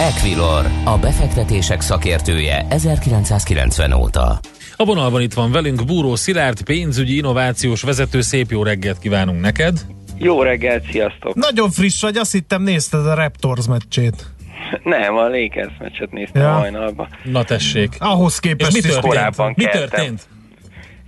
[0.00, 4.40] Equilor, a befektetések szakértője 1990 óta.
[4.76, 8.20] A vonalban itt van velünk Búró Szilárd, pénzügyi innovációs vezető.
[8.20, 9.86] Szép jó reggelt kívánunk neked!
[10.18, 11.34] Jó reggelt, sziasztok!
[11.34, 14.36] Nagyon friss vagy, azt hittem nézted a Raptors meccsét.
[14.82, 16.48] Nem, a Lakers meccset néztem ja.
[16.48, 17.08] hajnalban.
[17.24, 17.96] Na tessék.
[17.98, 19.12] Ahhoz képest És mi történt?
[19.12, 19.80] korábban mi keltem.
[19.88, 20.26] történt?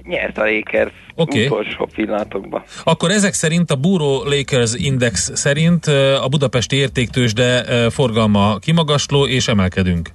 [0.03, 1.47] Nyert a Lakers Oké.
[1.47, 2.63] utolsó pillanatokban.
[2.85, 9.27] Akkor ezek szerint a Buro Lakers Index szerint ö, a budapesti értéktősde ö, forgalma kimagasló
[9.27, 10.09] és emelkedünk.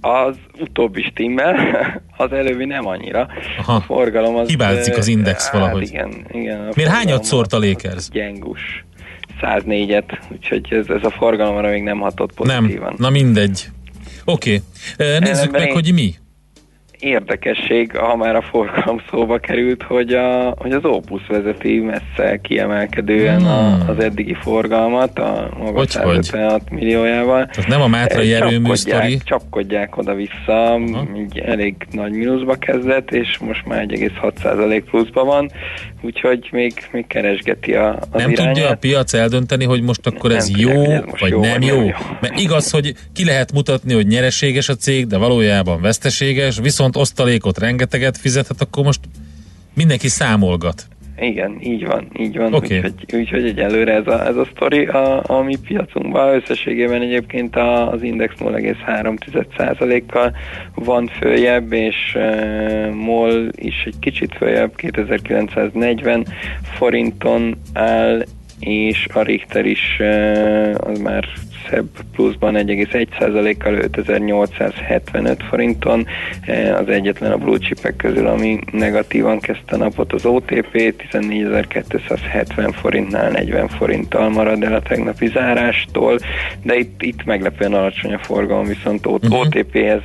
[0.00, 1.54] Az utóbbi stimmel,
[2.16, 3.28] az előbbi nem annyira.
[3.58, 3.74] Aha.
[3.74, 4.48] A forgalom az...
[4.48, 5.82] Hibázik az index hát valahogy.
[5.82, 6.60] igen, igen.
[6.60, 8.08] a Miért hányat szórt a Lakers?
[8.08, 8.84] Gyengus.
[9.42, 12.94] 104-et, úgyhogy ez, ez a forgalomra még nem hatott Nem, pozitívan.
[12.96, 13.64] na mindegy.
[14.24, 14.62] Oké,
[14.96, 15.06] okay.
[15.18, 16.14] nézzük Ellenben meg, én- hogy mi.
[16.98, 23.44] Érdekesség, ha már a forgalom szóba került, hogy, a, hogy az Opus vezeti messze kiemelkedően
[23.44, 23.88] a, Hmm.
[23.88, 27.46] az eddigi forgalmat, a maga Hogy, 156 milliójával.
[27.46, 29.18] Tehát nem a Mátrai erőmű sztori.
[29.24, 30.80] Csapkodják oda-vissza,
[31.16, 35.50] így elég nagy mínuszba kezdett, és most már 1,6% pluszba van,
[36.02, 38.54] úgyhogy még, még keresgeti a, az Nem irányát.
[38.54, 41.80] tudja a piac eldönteni, hogy most akkor Nem ez jó, ez vagy jó, nem jó.
[41.82, 41.90] jó.
[42.20, 47.58] Mert igaz, hogy ki lehet mutatni, hogy nyereséges a cég, de valójában veszteséges, viszont osztalékot
[47.58, 49.00] rengeteget fizethet, akkor most
[49.74, 50.86] mindenki számolgat.
[51.22, 52.54] Igen, így van, így van.
[52.54, 52.76] Oké.
[52.76, 56.34] Úgyhogy, úgyhogy egyelőre ez a, ez a sztori a, a mi piacunkban.
[56.34, 60.36] Összességében egyébként a, az Index 0,3%-kal
[60.74, 66.26] van följebb, és uh, MOL is egy kicsit följebb, 2940
[66.62, 68.24] forinton áll,
[68.60, 71.28] és a Richter is uh, az már
[71.70, 76.06] szebb pluszban 1,1%-kal 5875 forinton.
[76.46, 80.76] Eh, Az egyetlen a blue chipek közül, ami negatívan kezdte a napot az OTP,
[81.10, 86.18] 14270 forintnál 40 forinttal marad el a tegnapi zárástól,
[86.62, 89.32] de itt, itt meglepően alacsony a forgalom, viszont O- Mhm.
[89.34, 90.00] OTP-hez,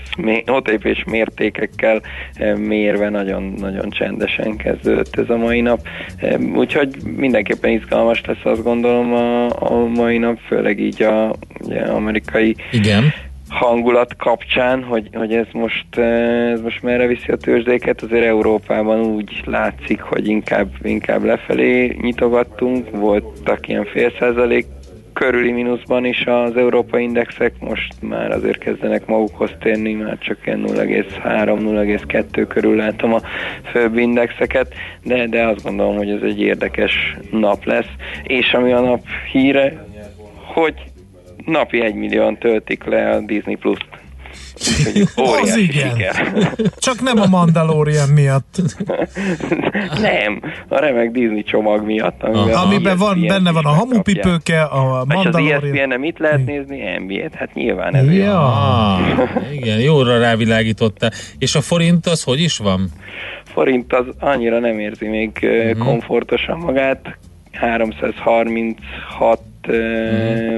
[0.48, 2.02] OTP-s mértékekkel
[2.34, 5.80] eh, mérve nagyon-nagyon csendesen kezdődött ez a mai nap.
[6.18, 11.82] Eh, Úgyhogy mindenképpen izgalmas lesz azt gondolom a, a mai nap, főleg így a ugye,
[11.82, 13.04] amerikai Igen.
[13.50, 19.00] hangulat kapcsán, hogy, hogy ez most eh, ez most merre viszi a tőzsdéket, azért Európában
[19.00, 24.66] úgy látszik, hogy inkább, inkább lefelé nyitogattunk, voltak ilyen fél százalék
[25.18, 30.64] körüli mínuszban is az európai indexek, most már azért kezdenek magukhoz térni, már csak ilyen
[30.68, 33.22] 0,3-0,2 körül látom a
[33.72, 37.90] főbb indexeket, de, de azt gondolom, hogy ez egy érdekes nap lesz,
[38.24, 39.86] és ami a nap híre,
[40.46, 40.74] hogy
[41.48, 43.86] napi egy millióan töltik le a Disney Plus-t.
[44.86, 45.08] Úgyhogy
[45.42, 45.90] Az igen.
[45.96, 46.34] siker.
[46.78, 48.56] Csak nem a Mandalorian miatt.
[50.02, 52.24] Nem, a remek Disney csomag miatt.
[52.24, 52.66] Amiben, Aha.
[52.66, 55.20] Amiben van, benne van a hamupipőke, a megkapják.
[55.20, 55.76] És az Mandalorian.
[55.78, 56.98] ESPN-en mit lehet nézni?
[56.98, 57.36] NBA-t.
[57.36, 58.46] Hát nyilván ez Ja.
[58.94, 59.00] Ah,
[59.54, 61.12] igen, jóra rávilágította.
[61.38, 62.90] És a forint az hogy is van?
[63.44, 65.70] forint az annyira nem érzi még Mhm.
[65.70, 65.86] uh-huh.
[65.86, 67.18] komfortosan magát.
[67.52, 69.40] 336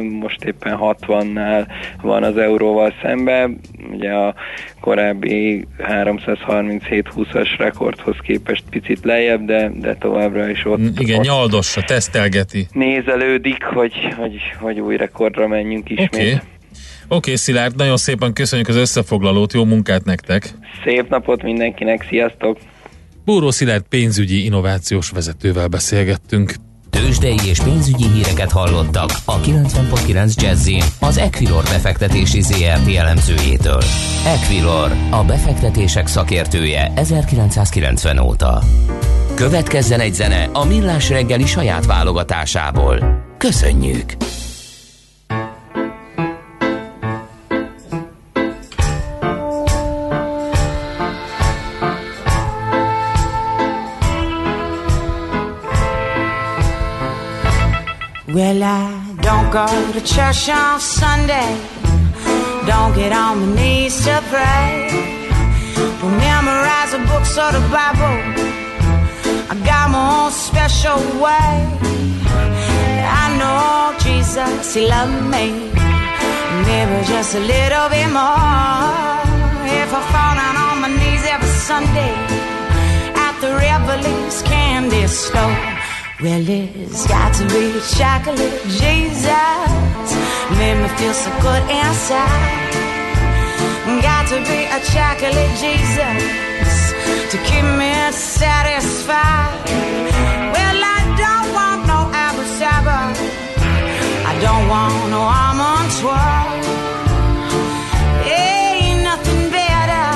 [0.02, 1.68] most éppen 60-nál
[2.02, 3.60] van az euróval szemben,
[3.92, 4.36] ugye a
[4.80, 10.80] korábbi 337-20-as rekordhoz képest picit lejjebb, de, de továbbra is ott.
[10.80, 12.68] Mm, igen, ott nyaldossa, tesztelgeti.
[12.72, 16.14] Nézelődik, hogy, hogy, hogy új rekordra menjünk ismét.
[16.14, 16.40] Oké, okay.
[17.08, 20.50] okay, Szilárd, nagyon szépen köszönjük az összefoglalót, jó munkát nektek!
[20.84, 22.58] Szép napot mindenkinek, sziasztok!
[23.26, 26.54] Búró Szilárd pénzügyi innovációs vezetővel beszélgettünk.
[26.90, 33.84] Tőzsdei és pénzügyi híreket hallottak a 90.9 jazz az Equilor befektetési ZRT elemzőjétől.
[34.26, 38.62] Equilor, a befektetések szakértője 1990 óta.
[39.36, 43.24] Következzen egy zene a Millás reggeli saját válogatásából.
[43.38, 44.14] Köszönjük!
[58.34, 61.50] Well, I don't go to church on Sunday.
[62.68, 64.88] Don't get on my knees to pray.
[66.00, 68.18] Don't memorize the books or the Bible.
[69.50, 71.54] I got my own special way.
[73.22, 75.74] I know Jesus, He loved me.
[76.70, 79.26] Maybe just a little bit more.
[79.82, 82.14] If I fall down on my knees every Sunday
[83.26, 85.79] at the Revelings candy store.
[86.22, 90.08] Well, it's got to be chocolate Jesus.
[90.60, 92.60] Made me feel so good inside.
[94.02, 96.20] Got to be a chocolate Jesus
[97.32, 99.64] to keep me satisfied.
[100.52, 103.16] Well, I don't want no apple sabba.
[104.28, 106.52] I don't want no almond twirl.
[108.28, 110.08] Ain't nothing better,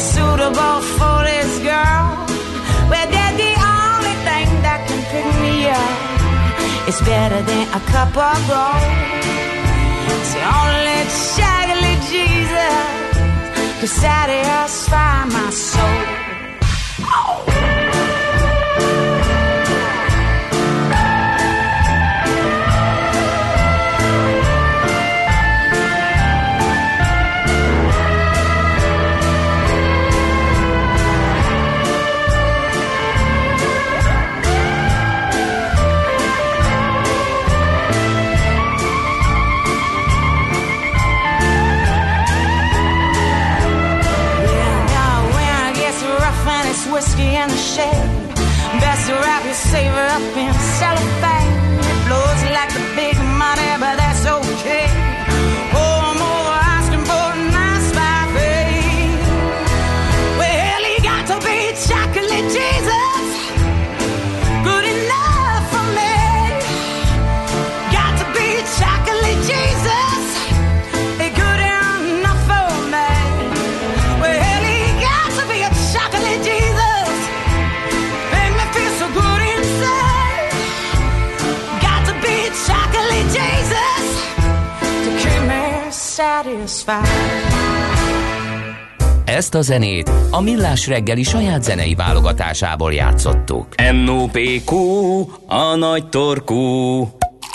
[0.00, 1.97] suitable for this girl.
[6.88, 8.82] It's better than a cup of gold.
[10.08, 11.00] It's the only
[11.36, 16.27] chocolate Jesus could satisfy my soul.
[89.58, 93.66] A zenét a Millás reggeli saját zenei válogatásából játszottuk.
[94.04, 94.74] NOPQ,
[95.46, 96.56] a nagy torkú.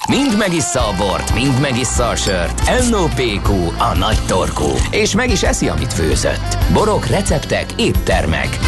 [0.09, 2.61] Mind megissza a bort, mind megissza a sört.
[2.89, 4.69] NOPQ, a nagy torkú.
[4.91, 6.57] És meg is eszi, amit főzött.
[6.73, 8.59] Borok, receptek, éttermek.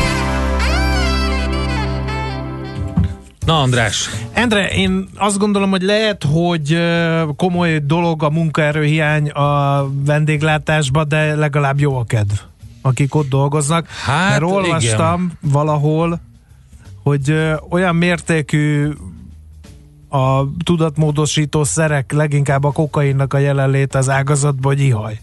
[3.46, 6.78] Na András, Endre, én azt gondolom, hogy lehet, hogy
[7.36, 12.34] komoly dolog a munkaerőhiány a vendéglátásba, de legalább jó a kedv,
[12.86, 13.88] akik ott dolgoznak.
[13.88, 16.22] Hát, Mert olvastam valahol,
[17.04, 18.90] hogy ö, olyan mértékű
[20.10, 25.20] a tudatmódosító szerek, leginkább a kokainnak a jelenlét az ágazatban, hogy ihaj.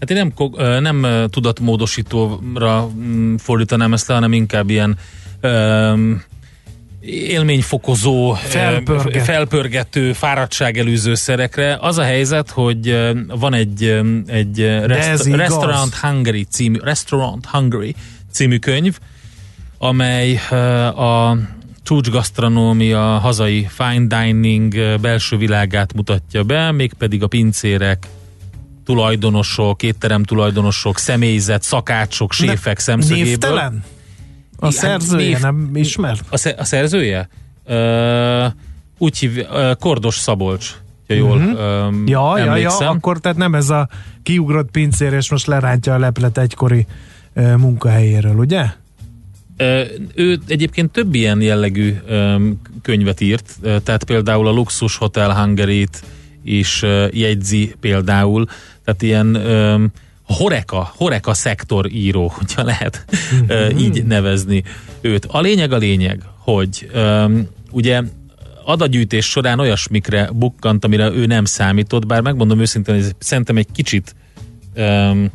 [0.00, 4.98] hát én nem, nem tudatmódosítóra mm, fordítanám ezt le, hanem inkább ilyen
[5.40, 6.22] öm,
[7.06, 9.24] élményfokozó, Felpörget.
[9.24, 11.78] felpörgető, fáradtságelőző szerekre.
[11.80, 15.24] Az a helyzet, hogy van egy, egy rest-.
[15.24, 17.94] Restaurant Hungary című, Restaurant Hungary
[18.32, 18.98] című könyv,
[19.78, 20.36] amely
[20.96, 21.36] a
[21.82, 28.06] csúcsgasztronómia, hazai fine dining belső világát mutatja be, mégpedig a pincérek,
[28.84, 33.24] tulajdonosok, étterem tulajdonosok, személyzet, szakácsok, séfek szemszögéből.
[33.26, 33.84] Névtelen?
[34.66, 36.24] A szerzője név- nem ismert?
[36.30, 37.28] A, sze- a szerzője?
[37.66, 38.46] Ö,
[38.98, 40.70] úgy hív, ö, Kordos Szabolcs,
[41.08, 41.48] ha jól Mhm.
[41.48, 42.08] uh-huh.
[42.08, 43.88] Ja, ja, ja, akkor tehát nem ez a
[44.22, 46.86] kiugrott pincér, és most lerántja a leplet egykori
[47.34, 48.64] ö, munkahelyéről, ugye?
[50.14, 51.94] Ő egyébként több ilyen jellegű
[52.82, 56.02] könyvet írt, tehát például a Luxus Hotel Hungary-t
[56.44, 58.46] is jegyzi például,
[58.84, 59.26] tehát ilyen
[60.26, 63.04] Horeka, Horeka szektor író, hogyha lehet
[63.36, 63.78] mm-hmm.
[63.78, 64.62] így nevezni
[65.00, 65.24] őt.
[65.24, 68.02] A lényeg a lényeg, hogy um, ugye
[68.64, 74.14] adagyűjtés során olyasmikre bukkant, amire ő nem számított, bár megmondom őszintén, hogy szerintem egy kicsit
[74.76, 75.30] um,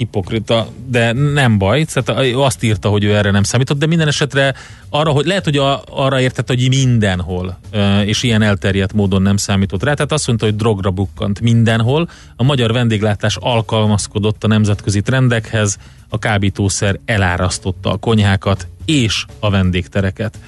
[0.00, 4.54] hipokrita, de nem baj, szóval azt írta, hogy ő erre nem számított, de minden esetre
[4.88, 7.58] arra, hogy lehet, hogy a, arra értett, hogy mindenhol,
[8.04, 12.42] és ilyen elterjedt módon nem számított rá, tehát azt mondta, hogy drogra bukkant mindenhol, a
[12.42, 15.78] magyar vendéglátás alkalmazkodott a nemzetközi trendekhez,
[16.08, 20.38] a kábítószer elárasztotta a konyhákat és a vendégtereket.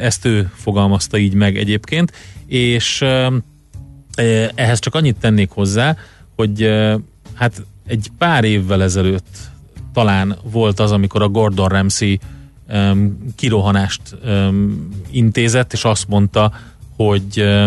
[0.00, 2.12] Ezt ő fogalmazta így meg egyébként,
[2.46, 3.04] és
[4.54, 5.96] ehhez csak annyit tennék hozzá,
[6.36, 6.70] hogy
[7.34, 9.36] hát egy pár évvel ezelőtt
[9.92, 12.18] talán volt az, amikor a Gordon Ramsay
[12.68, 16.52] um, kirohanást um, intézett, és azt mondta,
[16.96, 17.64] hogy uh,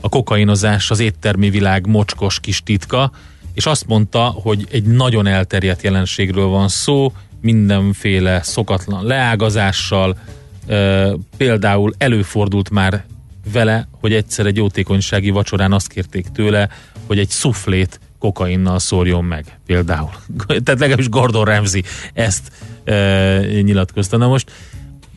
[0.00, 3.10] a kokainozás az éttermi világ mocskos kis titka,
[3.52, 10.18] és azt mondta, hogy egy nagyon elterjedt jelenségről van szó, mindenféle szokatlan leágazással,
[10.66, 13.04] uh, például előfordult már
[13.52, 16.68] vele, hogy egyszer egy jótékonysági vacsorán azt kérték tőle,
[17.06, 20.10] hogy egy szuflét kokainnal szórjon meg, például.
[20.64, 22.52] Tehát legalábbis Gordon Ramsay ezt
[22.84, 24.16] e, nyilatkozta.
[24.16, 24.50] Na most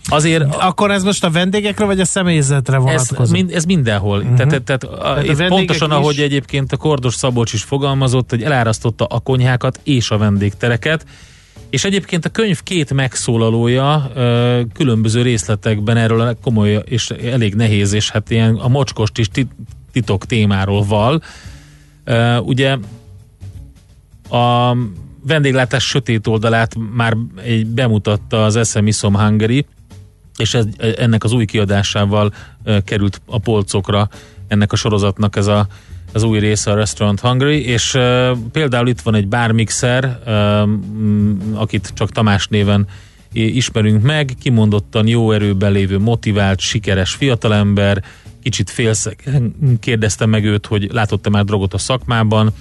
[0.10, 0.56] Azért...
[0.56, 3.20] Akkor ez most a vendégekre, vagy a személyzetre vonatkozik?
[3.20, 4.18] Ez, mind, ez mindenhol.
[4.18, 4.36] Uh-huh.
[4.36, 4.88] Tehát, tehát,
[5.20, 5.96] tehát a pontosan, is...
[5.96, 11.06] ahogy egyébként a Kordos Szabolcs is fogalmazott, hogy elárasztotta a konyhákat és a vendégtereket,
[11.70, 17.94] és egyébként a könyv két megszólalója ö, különböző részletekben erről a komoly és elég nehéz,
[17.94, 19.28] és hát ilyen a mocskost is
[19.92, 21.22] titok témáról val.
[22.42, 22.78] Ugye
[24.30, 24.76] a
[25.28, 29.66] vendéglátás sötét oldalát már egy bemutatta az SM Isom Hungary,
[30.38, 30.66] és ez,
[30.98, 32.34] ennek az új kiadásával
[32.86, 34.10] került a polcokra
[34.48, 35.68] ennek a sorozatnak ez a,
[36.14, 40.70] az új része a Restaurant Hungary, és uh, például itt van egy bármixer, uh,
[41.54, 42.88] akit csak Tamás néven
[43.32, 48.04] ismerünk meg, kimondottan jó erőben lévő, motivált, sikeres fiatalember,
[48.50, 49.24] kicsit félszeg,
[49.80, 52.54] kérdeztem meg őt, hogy látott-e már drogot a szakmában,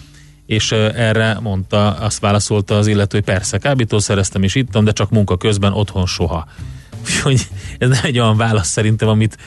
[0.46, 5.36] és erre mondta, azt válaszolta az illető, hogy persze, kábítószereztem és ittam, de csak munka
[5.36, 6.46] közben, otthon soha.
[7.04, 7.40] Úgyhogy
[7.78, 9.38] ez nem egy olyan válasz szerintem, amit,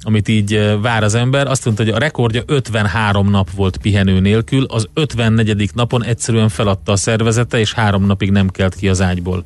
[0.00, 1.46] amit így vár az ember.
[1.46, 5.70] Azt mondta, hogy a rekordja 53 nap volt pihenő nélkül, az 54.
[5.74, 9.42] napon egyszerűen feladta a szervezete, és három napig nem kelt ki az ágyból.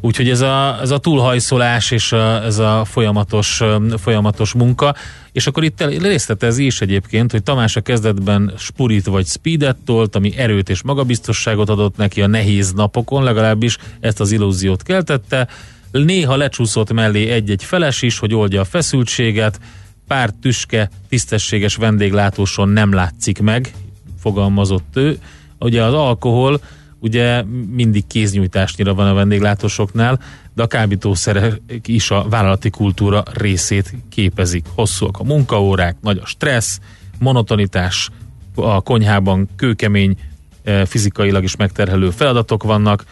[0.00, 3.62] Úgyhogy ez a, ez a túlhajszolás és a, ez a folyamatos,
[3.96, 4.94] folyamatos munka.
[5.32, 10.36] És akkor itt részletezi is egyébként, hogy Tamás a kezdetben spurit vagy speedet tolt, ami
[10.36, 15.48] erőt és magabiztosságot adott neki a nehéz napokon, legalábbis ezt az illúziót keltette.
[15.90, 19.60] Néha lecsúszott mellé egy-egy feles is, hogy oldja a feszültséget,
[20.06, 23.72] pár tüske, tisztességes vendéglátóson nem látszik meg,
[24.20, 25.18] fogalmazott ő.
[25.58, 26.60] Ugye az alkohol
[27.06, 30.20] ugye mindig kéznyújtásnyira van a vendéglátósoknál,
[30.54, 34.64] de a kábítószerek is a vállalati kultúra részét képezik.
[34.74, 36.80] Hosszúak a munkaórák, nagy a stressz,
[37.18, 38.10] monotonitás,
[38.54, 40.16] a konyhában kőkemény,
[40.64, 43.04] e, fizikailag is megterhelő feladatok vannak,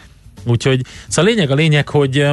[0.43, 2.27] úgyhogy szóval a lényeg a lényeg, hogy,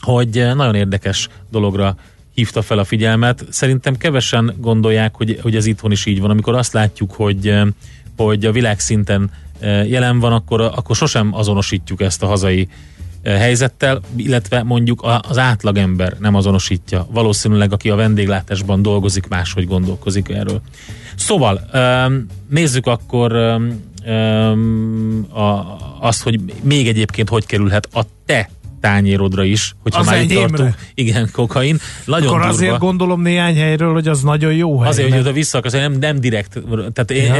[0.00, 1.96] hogy nagyon érdekes dologra
[2.34, 3.44] hívta fel a figyelmet.
[3.50, 7.54] Szerintem kevesen gondolják, hogy, hogy ez itthon is így van, amikor azt látjuk, hogy,
[8.16, 9.30] hogy a világszinten
[9.60, 12.68] jelen van, akkor, akkor sosem azonosítjuk ezt a hazai
[13.24, 17.06] helyzettel, illetve mondjuk az átlagember nem azonosítja.
[17.10, 20.60] Valószínűleg, aki a vendéglátásban dolgozik, máshogy gondolkozik erről.
[21.16, 21.60] Szóval,
[22.48, 23.32] nézzük akkor
[26.00, 28.50] azt, hogy még egyébként hogy kerülhet a te
[28.86, 30.74] tányérodra is, hogyha az már itt tartunk.
[30.94, 31.78] Igen, kokain.
[32.04, 32.54] Nagyon Akkor durva.
[32.54, 34.88] azért gondolom néhány helyről, hogy az nagyon jó hely.
[34.88, 36.62] Azért, hogy oda vissza akarsz, nem, nem direkt,
[36.92, 37.34] tehát ja.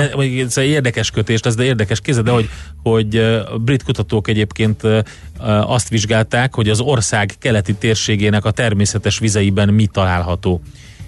[0.44, 2.48] ez egy érdekes kötés, ez de érdekes kézed, de hogy,
[2.82, 4.82] hogy a brit kutatók egyébként
[5.66, 10.60] azt vizsgálták, hogy az ország keleti térségének a természetes vizeiben mi található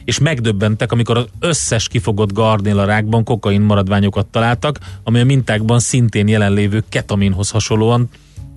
[0.04, 2.38] és megdöbbentek, amikor az összes kifogott
[2.74, 8.08] rákban kokain maradványokat találtak, ami a mintákban szintén jelenlévő ketaminhoz hasonlóan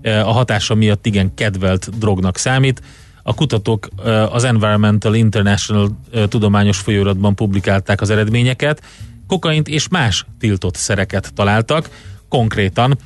[0.03, 2.81] a hatása miatt igen kedvelt drognak számít.
[3.23, 3.87] A kutatók
[4.31, 5.97] az Environmental International
[6.27, 8.81] tudományos folyóiratban publikálták az eredményeket.
[9.27, 11.89] Kokaint és más tiltott szereket találtak,
[12.29, 12.97] konkrétan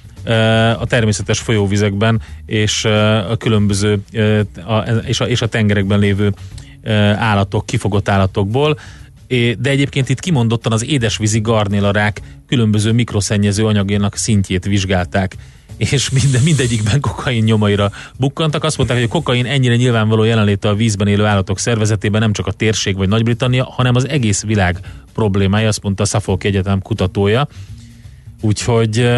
[0.79, 2.85] a természetes folyóvizekben és
[3.29, 4.03] a különböző
[5.27, 6.33] és a, tengerekben lévő
[7.15, 8.79] állatok, kifogott állatokból,
[9.57, 15.35] de egyébként itt kimondottan az édesvízi garnélarák különböző mikroszennyező anyagénak szintjét vizsgálták
[15.77, 18.63] és minden, mindegyikben kokain nyomaira bukkantak.
[18.63, 22.47] Azt mondták, hogy a kokain ennyire nyilvánvaló jelenléte a vízben élő állatok szervezetében nem csak
[22.47, 24.79] a térség vagy Nagy-Britannia, hanem az egész világ
[25.13, 27.47] problémája, azt mondta a Suffolk Egyetem kutatója.
[28.41, 29.09] Úgyhogy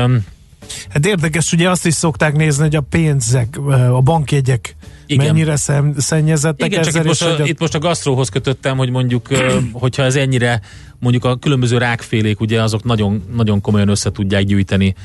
[0.90, 3.58] Hát érdekes, ugye azt is szokták nézni, hogy a pénzek,
[3.92, 5.26] a bankjegyek Igen.
[5.26, 8.78] mennyire szem, szennyezettek Igen, csak ezzel, itt most, a, a, itt most a gasztróhoz kötöttem,
[8.78, 9.28] hogy mondjuk,
[9.72, 10.62] hogyha ez ennyire,
[11.00, 14.96] mondjuk a különböző rákfélék, ugye azok nagyon, nagyon komolyan össze tudják gyűjteni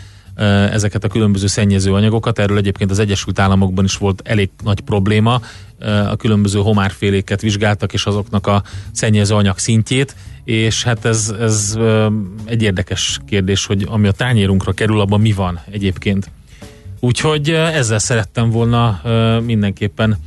[0.72, 2.38] ezeket a különböző szennyező anyagokat.
[2.38, 5.40] Erről egyébként az Egyesült Államokban is volt elég nagy probléma.
[6.08, 8.62] A különböző homárféléket vizsgáltak, és azoknak a
[8.92, 11.78] szennyező anyag szintjét, és hát ez, ez
[12.44, 16.30] egy érdekes kérdés, hogy ami a tányérunkra kerül, abban mi van egyébként.
[17.00, 19.00] Úgyhogy ezzel szerettem volna
[19.44, 20.18] mindenképpen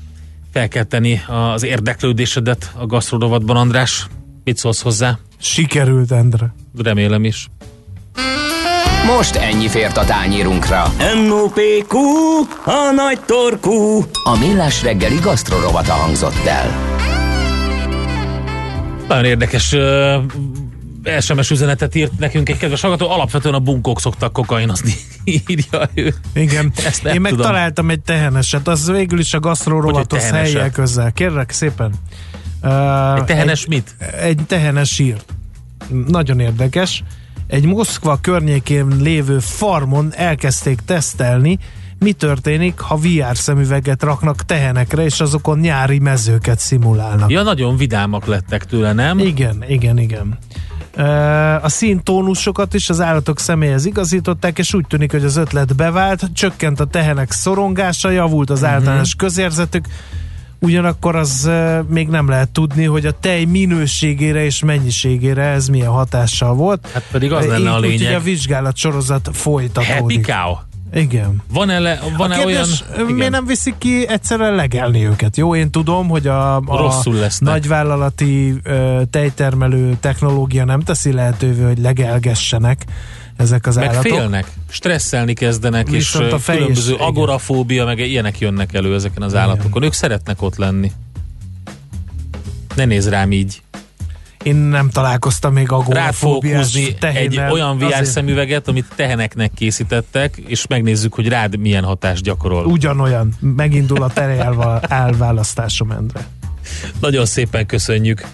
[0.51, 4.08] felkelteni az érdeklődésedet a gasztrorovatban, András.
[4.43, 5.20] Mit szólsz hozzá?
[5.38, 6.53] sikerült, Endre.
[6.78, 7.49] Remélem is.
[9.06, 10.84] Most ennyi fért a tányérunkra.
[11.26, 11.97] M.O.P.Q.
[12.66, 14.06] A nagy torkú.
[14.24, 16.70] A millás reggeli gasztrorovata hangzott el.
[19.08, 20.24] Nagyon érdekes uh,
[21.20, 23.10] SMS üzenetet írt nekünk egy kedves hallgató.
[23.10, 24.93] Alapvetően a bunkók szoktak kokainozni,
[25.47, 26.14] írja ő.
[26.34, 26.72] Igen.
[26.86, 27.45] Ezt Én meg tudom.
[27.45, 31.12] találtam egy teheneset, az végül is a gasztrorovatos egy helyjel közel.
[31.12, 31.93] Kérlek szépen.
[32.64, 33.95] Uh, Egy tehenes mit?
[34.22, 35.16] Egy tehenes sír.
[36.08, 37.03] Nagyon érdekes.
[37.48, 41.60] Egy Moszkva környékén lévő farmon elkezdték tesztelni,
[42.00, 47.30] mi történik, ha VR szemüveget raknak tehenekre, és azokon nyári mezőket szimulálnak.
[47.30, 49.20] Ja, nagyon vidámak lettek tőle, nem?
[49.20, 50.38] Igen, igen, igen.
[51.62, 56.80] A színtónusokat is az állatok személyhez igazították, és úgy tűnik, hogy az ötlet bevált, csökkent
[56.80, 59.86] a tehenek szorongása, javult az általános közérzetük,
[60.66, 61.49] ugyanakkor az
[61.88, 66.89] még nem lehet tudni, hogy a tej minőségére és mennyiségére ez milyen hatással volt.
[66.93, 68.16] Hát pedig az lenne a Így- Úgyhogy lényeg.
[68.16, 70.26] a vizsgálat sorozat Happy folytatódik.
[70.26, 70.55] cow.
[70.93, 71.41] Igen.
[71.53, 73.11] Van-e, le, van-e a kérdés, olyan...
[73.11, 75.38] miért nem viszik ki egyszerűen legelni őket?
[75.38, 77.53] Jó, én tudom, hogy a, a Rosszul lesznek.
[77.53, 82.86] nagyvállalati ö, tejtermelő technológia nem teszi lehetővé, hogy legelgessenek
[83.38, 84.11] ezek az Meg állatok.
[84.11, 87.05] félnek, stresszelni kezdenek, Viszont és a a fej különböző igen.
[87.07, 89.83] agorafóbia, meg ilyenek jönnek elő ezeken az állatokon.
[89.83, 90.91] Ők szeretnek ott lenni.
[92.75, 93.61] Ne néz rám így.
[94.43, 101.13] Én nem találkoztam még agorafóbiás egy olyan VR Azért szemüveget, amit teheneknek készítettek, és megnézzük,
[101.13, 102.65] hogy rád milyen hatást gyakorol.
[102.65, 103.33] Ugyanolyan.
[103.39, 106.27] Megindul a terejel elválasztásom, Endre.
[106.99, 108.25] Nagyon szépen köszönjük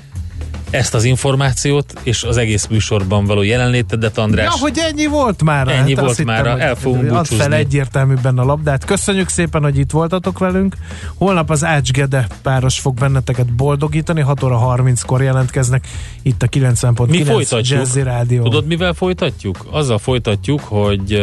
[0.71, 4.45] ezt az információt, és az egész műsorban való jelenlétedet, András.
[4.45, 5.67] Ja, hogy ennyi volt már.
[5.67, 7.35] Ennyi volt azt mára, hogy el fogunk búcsúzni.
[7.35, 8.85] fel egyértelműbben a labdát.
[8.85, 10.75] Köszönjük szépen, hogy itt voltatok velünk.
[11.15, 14.21] Holnap az Ács Gede páros fog benneteket boldogítani.
[14.21, 15.87] 6 óra 30-kor jelentkeznek
[16.21, 17.79] itt a Mi 90.9 folytatjuk.
[17.79, 18.43] Jazzy Rádió.
[18.43, 19.65] Tudod, mivel folytatjuk?
[19.71, 21.21] Azzal folytatjuk, hogy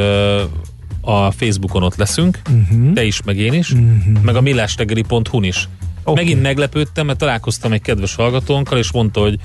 [1.00, 2.92] a Facebookon ott leszünk, uh-huh.
[2.92, 4.22] te is, meg én is, uh-huh.
[4.22, 5.68] meg a millástegeli.hu-n is.
[6.10, 6.24] Okay.
[6.24, 9.38] Megint meglepődtem, mert találkoztam egy kedves hallgatónkkal, és mondta, hogy,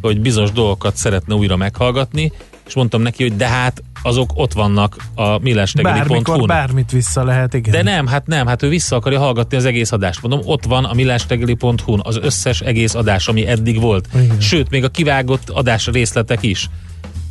[0.00, 2.32] hogy bizonyos dolgokat szeretne újra meghallgatni,
[2.66, 6.46] és mondtam neki, hogy de hát azok ott vannak a millástegeli.hu-n.
[6.46, 7.72] bármit vissza lehet, igen.
[7.72, 10.22] De nem, hát nem, hát ő vissza akarja hallgatni az egész adást.
[10.22, 14.08] Mondom, ott van a millástegeli.hu-n az összes egész adás, ami eddig volt.
[14.14, 14.40] Igen.
[14.40, 16.70] Sőt, még a kivágott adás részletek is.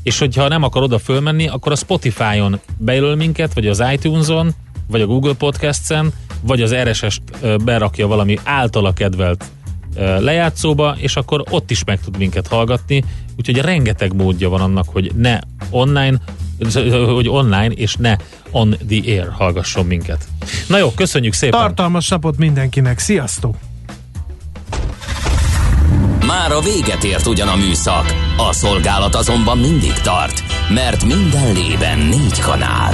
[0.04, 4.54] És hogyha nem akar oda fölmenni, akkor a Spotify-on bejelöl minket, vagy az iTunes-on,
[4.90, 7.22] vagy a Google Podcast-en, vagy az RSS-t
[7.64, 9.46] berakja valami általa kedvelt
[10.20, 13.04] lejátszóba, és akkor ott is meg tud minket hallgatni.
[13.38, 16.18] Úgyhogy rengeteg módja van annak, hogy ne online,
[17.14, 18.16] hogy online, és ne
[18.52, 20.28] on the air hallgasson minket.
[20.68, 21.60] Na jó, köszönjük szépen!
[21.60, 23.00] Tartalmas napot mindenkinek.
[23.00, 23.56] Sziasztok!
[26.26, 32.00] Már a véget ért ugyan a műszak, a szolgálat azonban mindig tart, mert minden lében
[32.00, 32.94] négy kanál.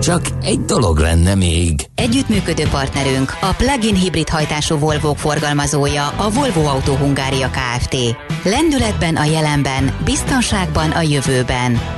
[0.00, 1.74] Csak egy dolog lenne még.
[1.94, 7.96] Együttműködő partnerünk a plug-in hibrid hajtású volvo forgalmazója a Volvo Autó Hungária Kft.
[8.44, 11.96] Lendületben a jelenben, biztonságban a jövőben.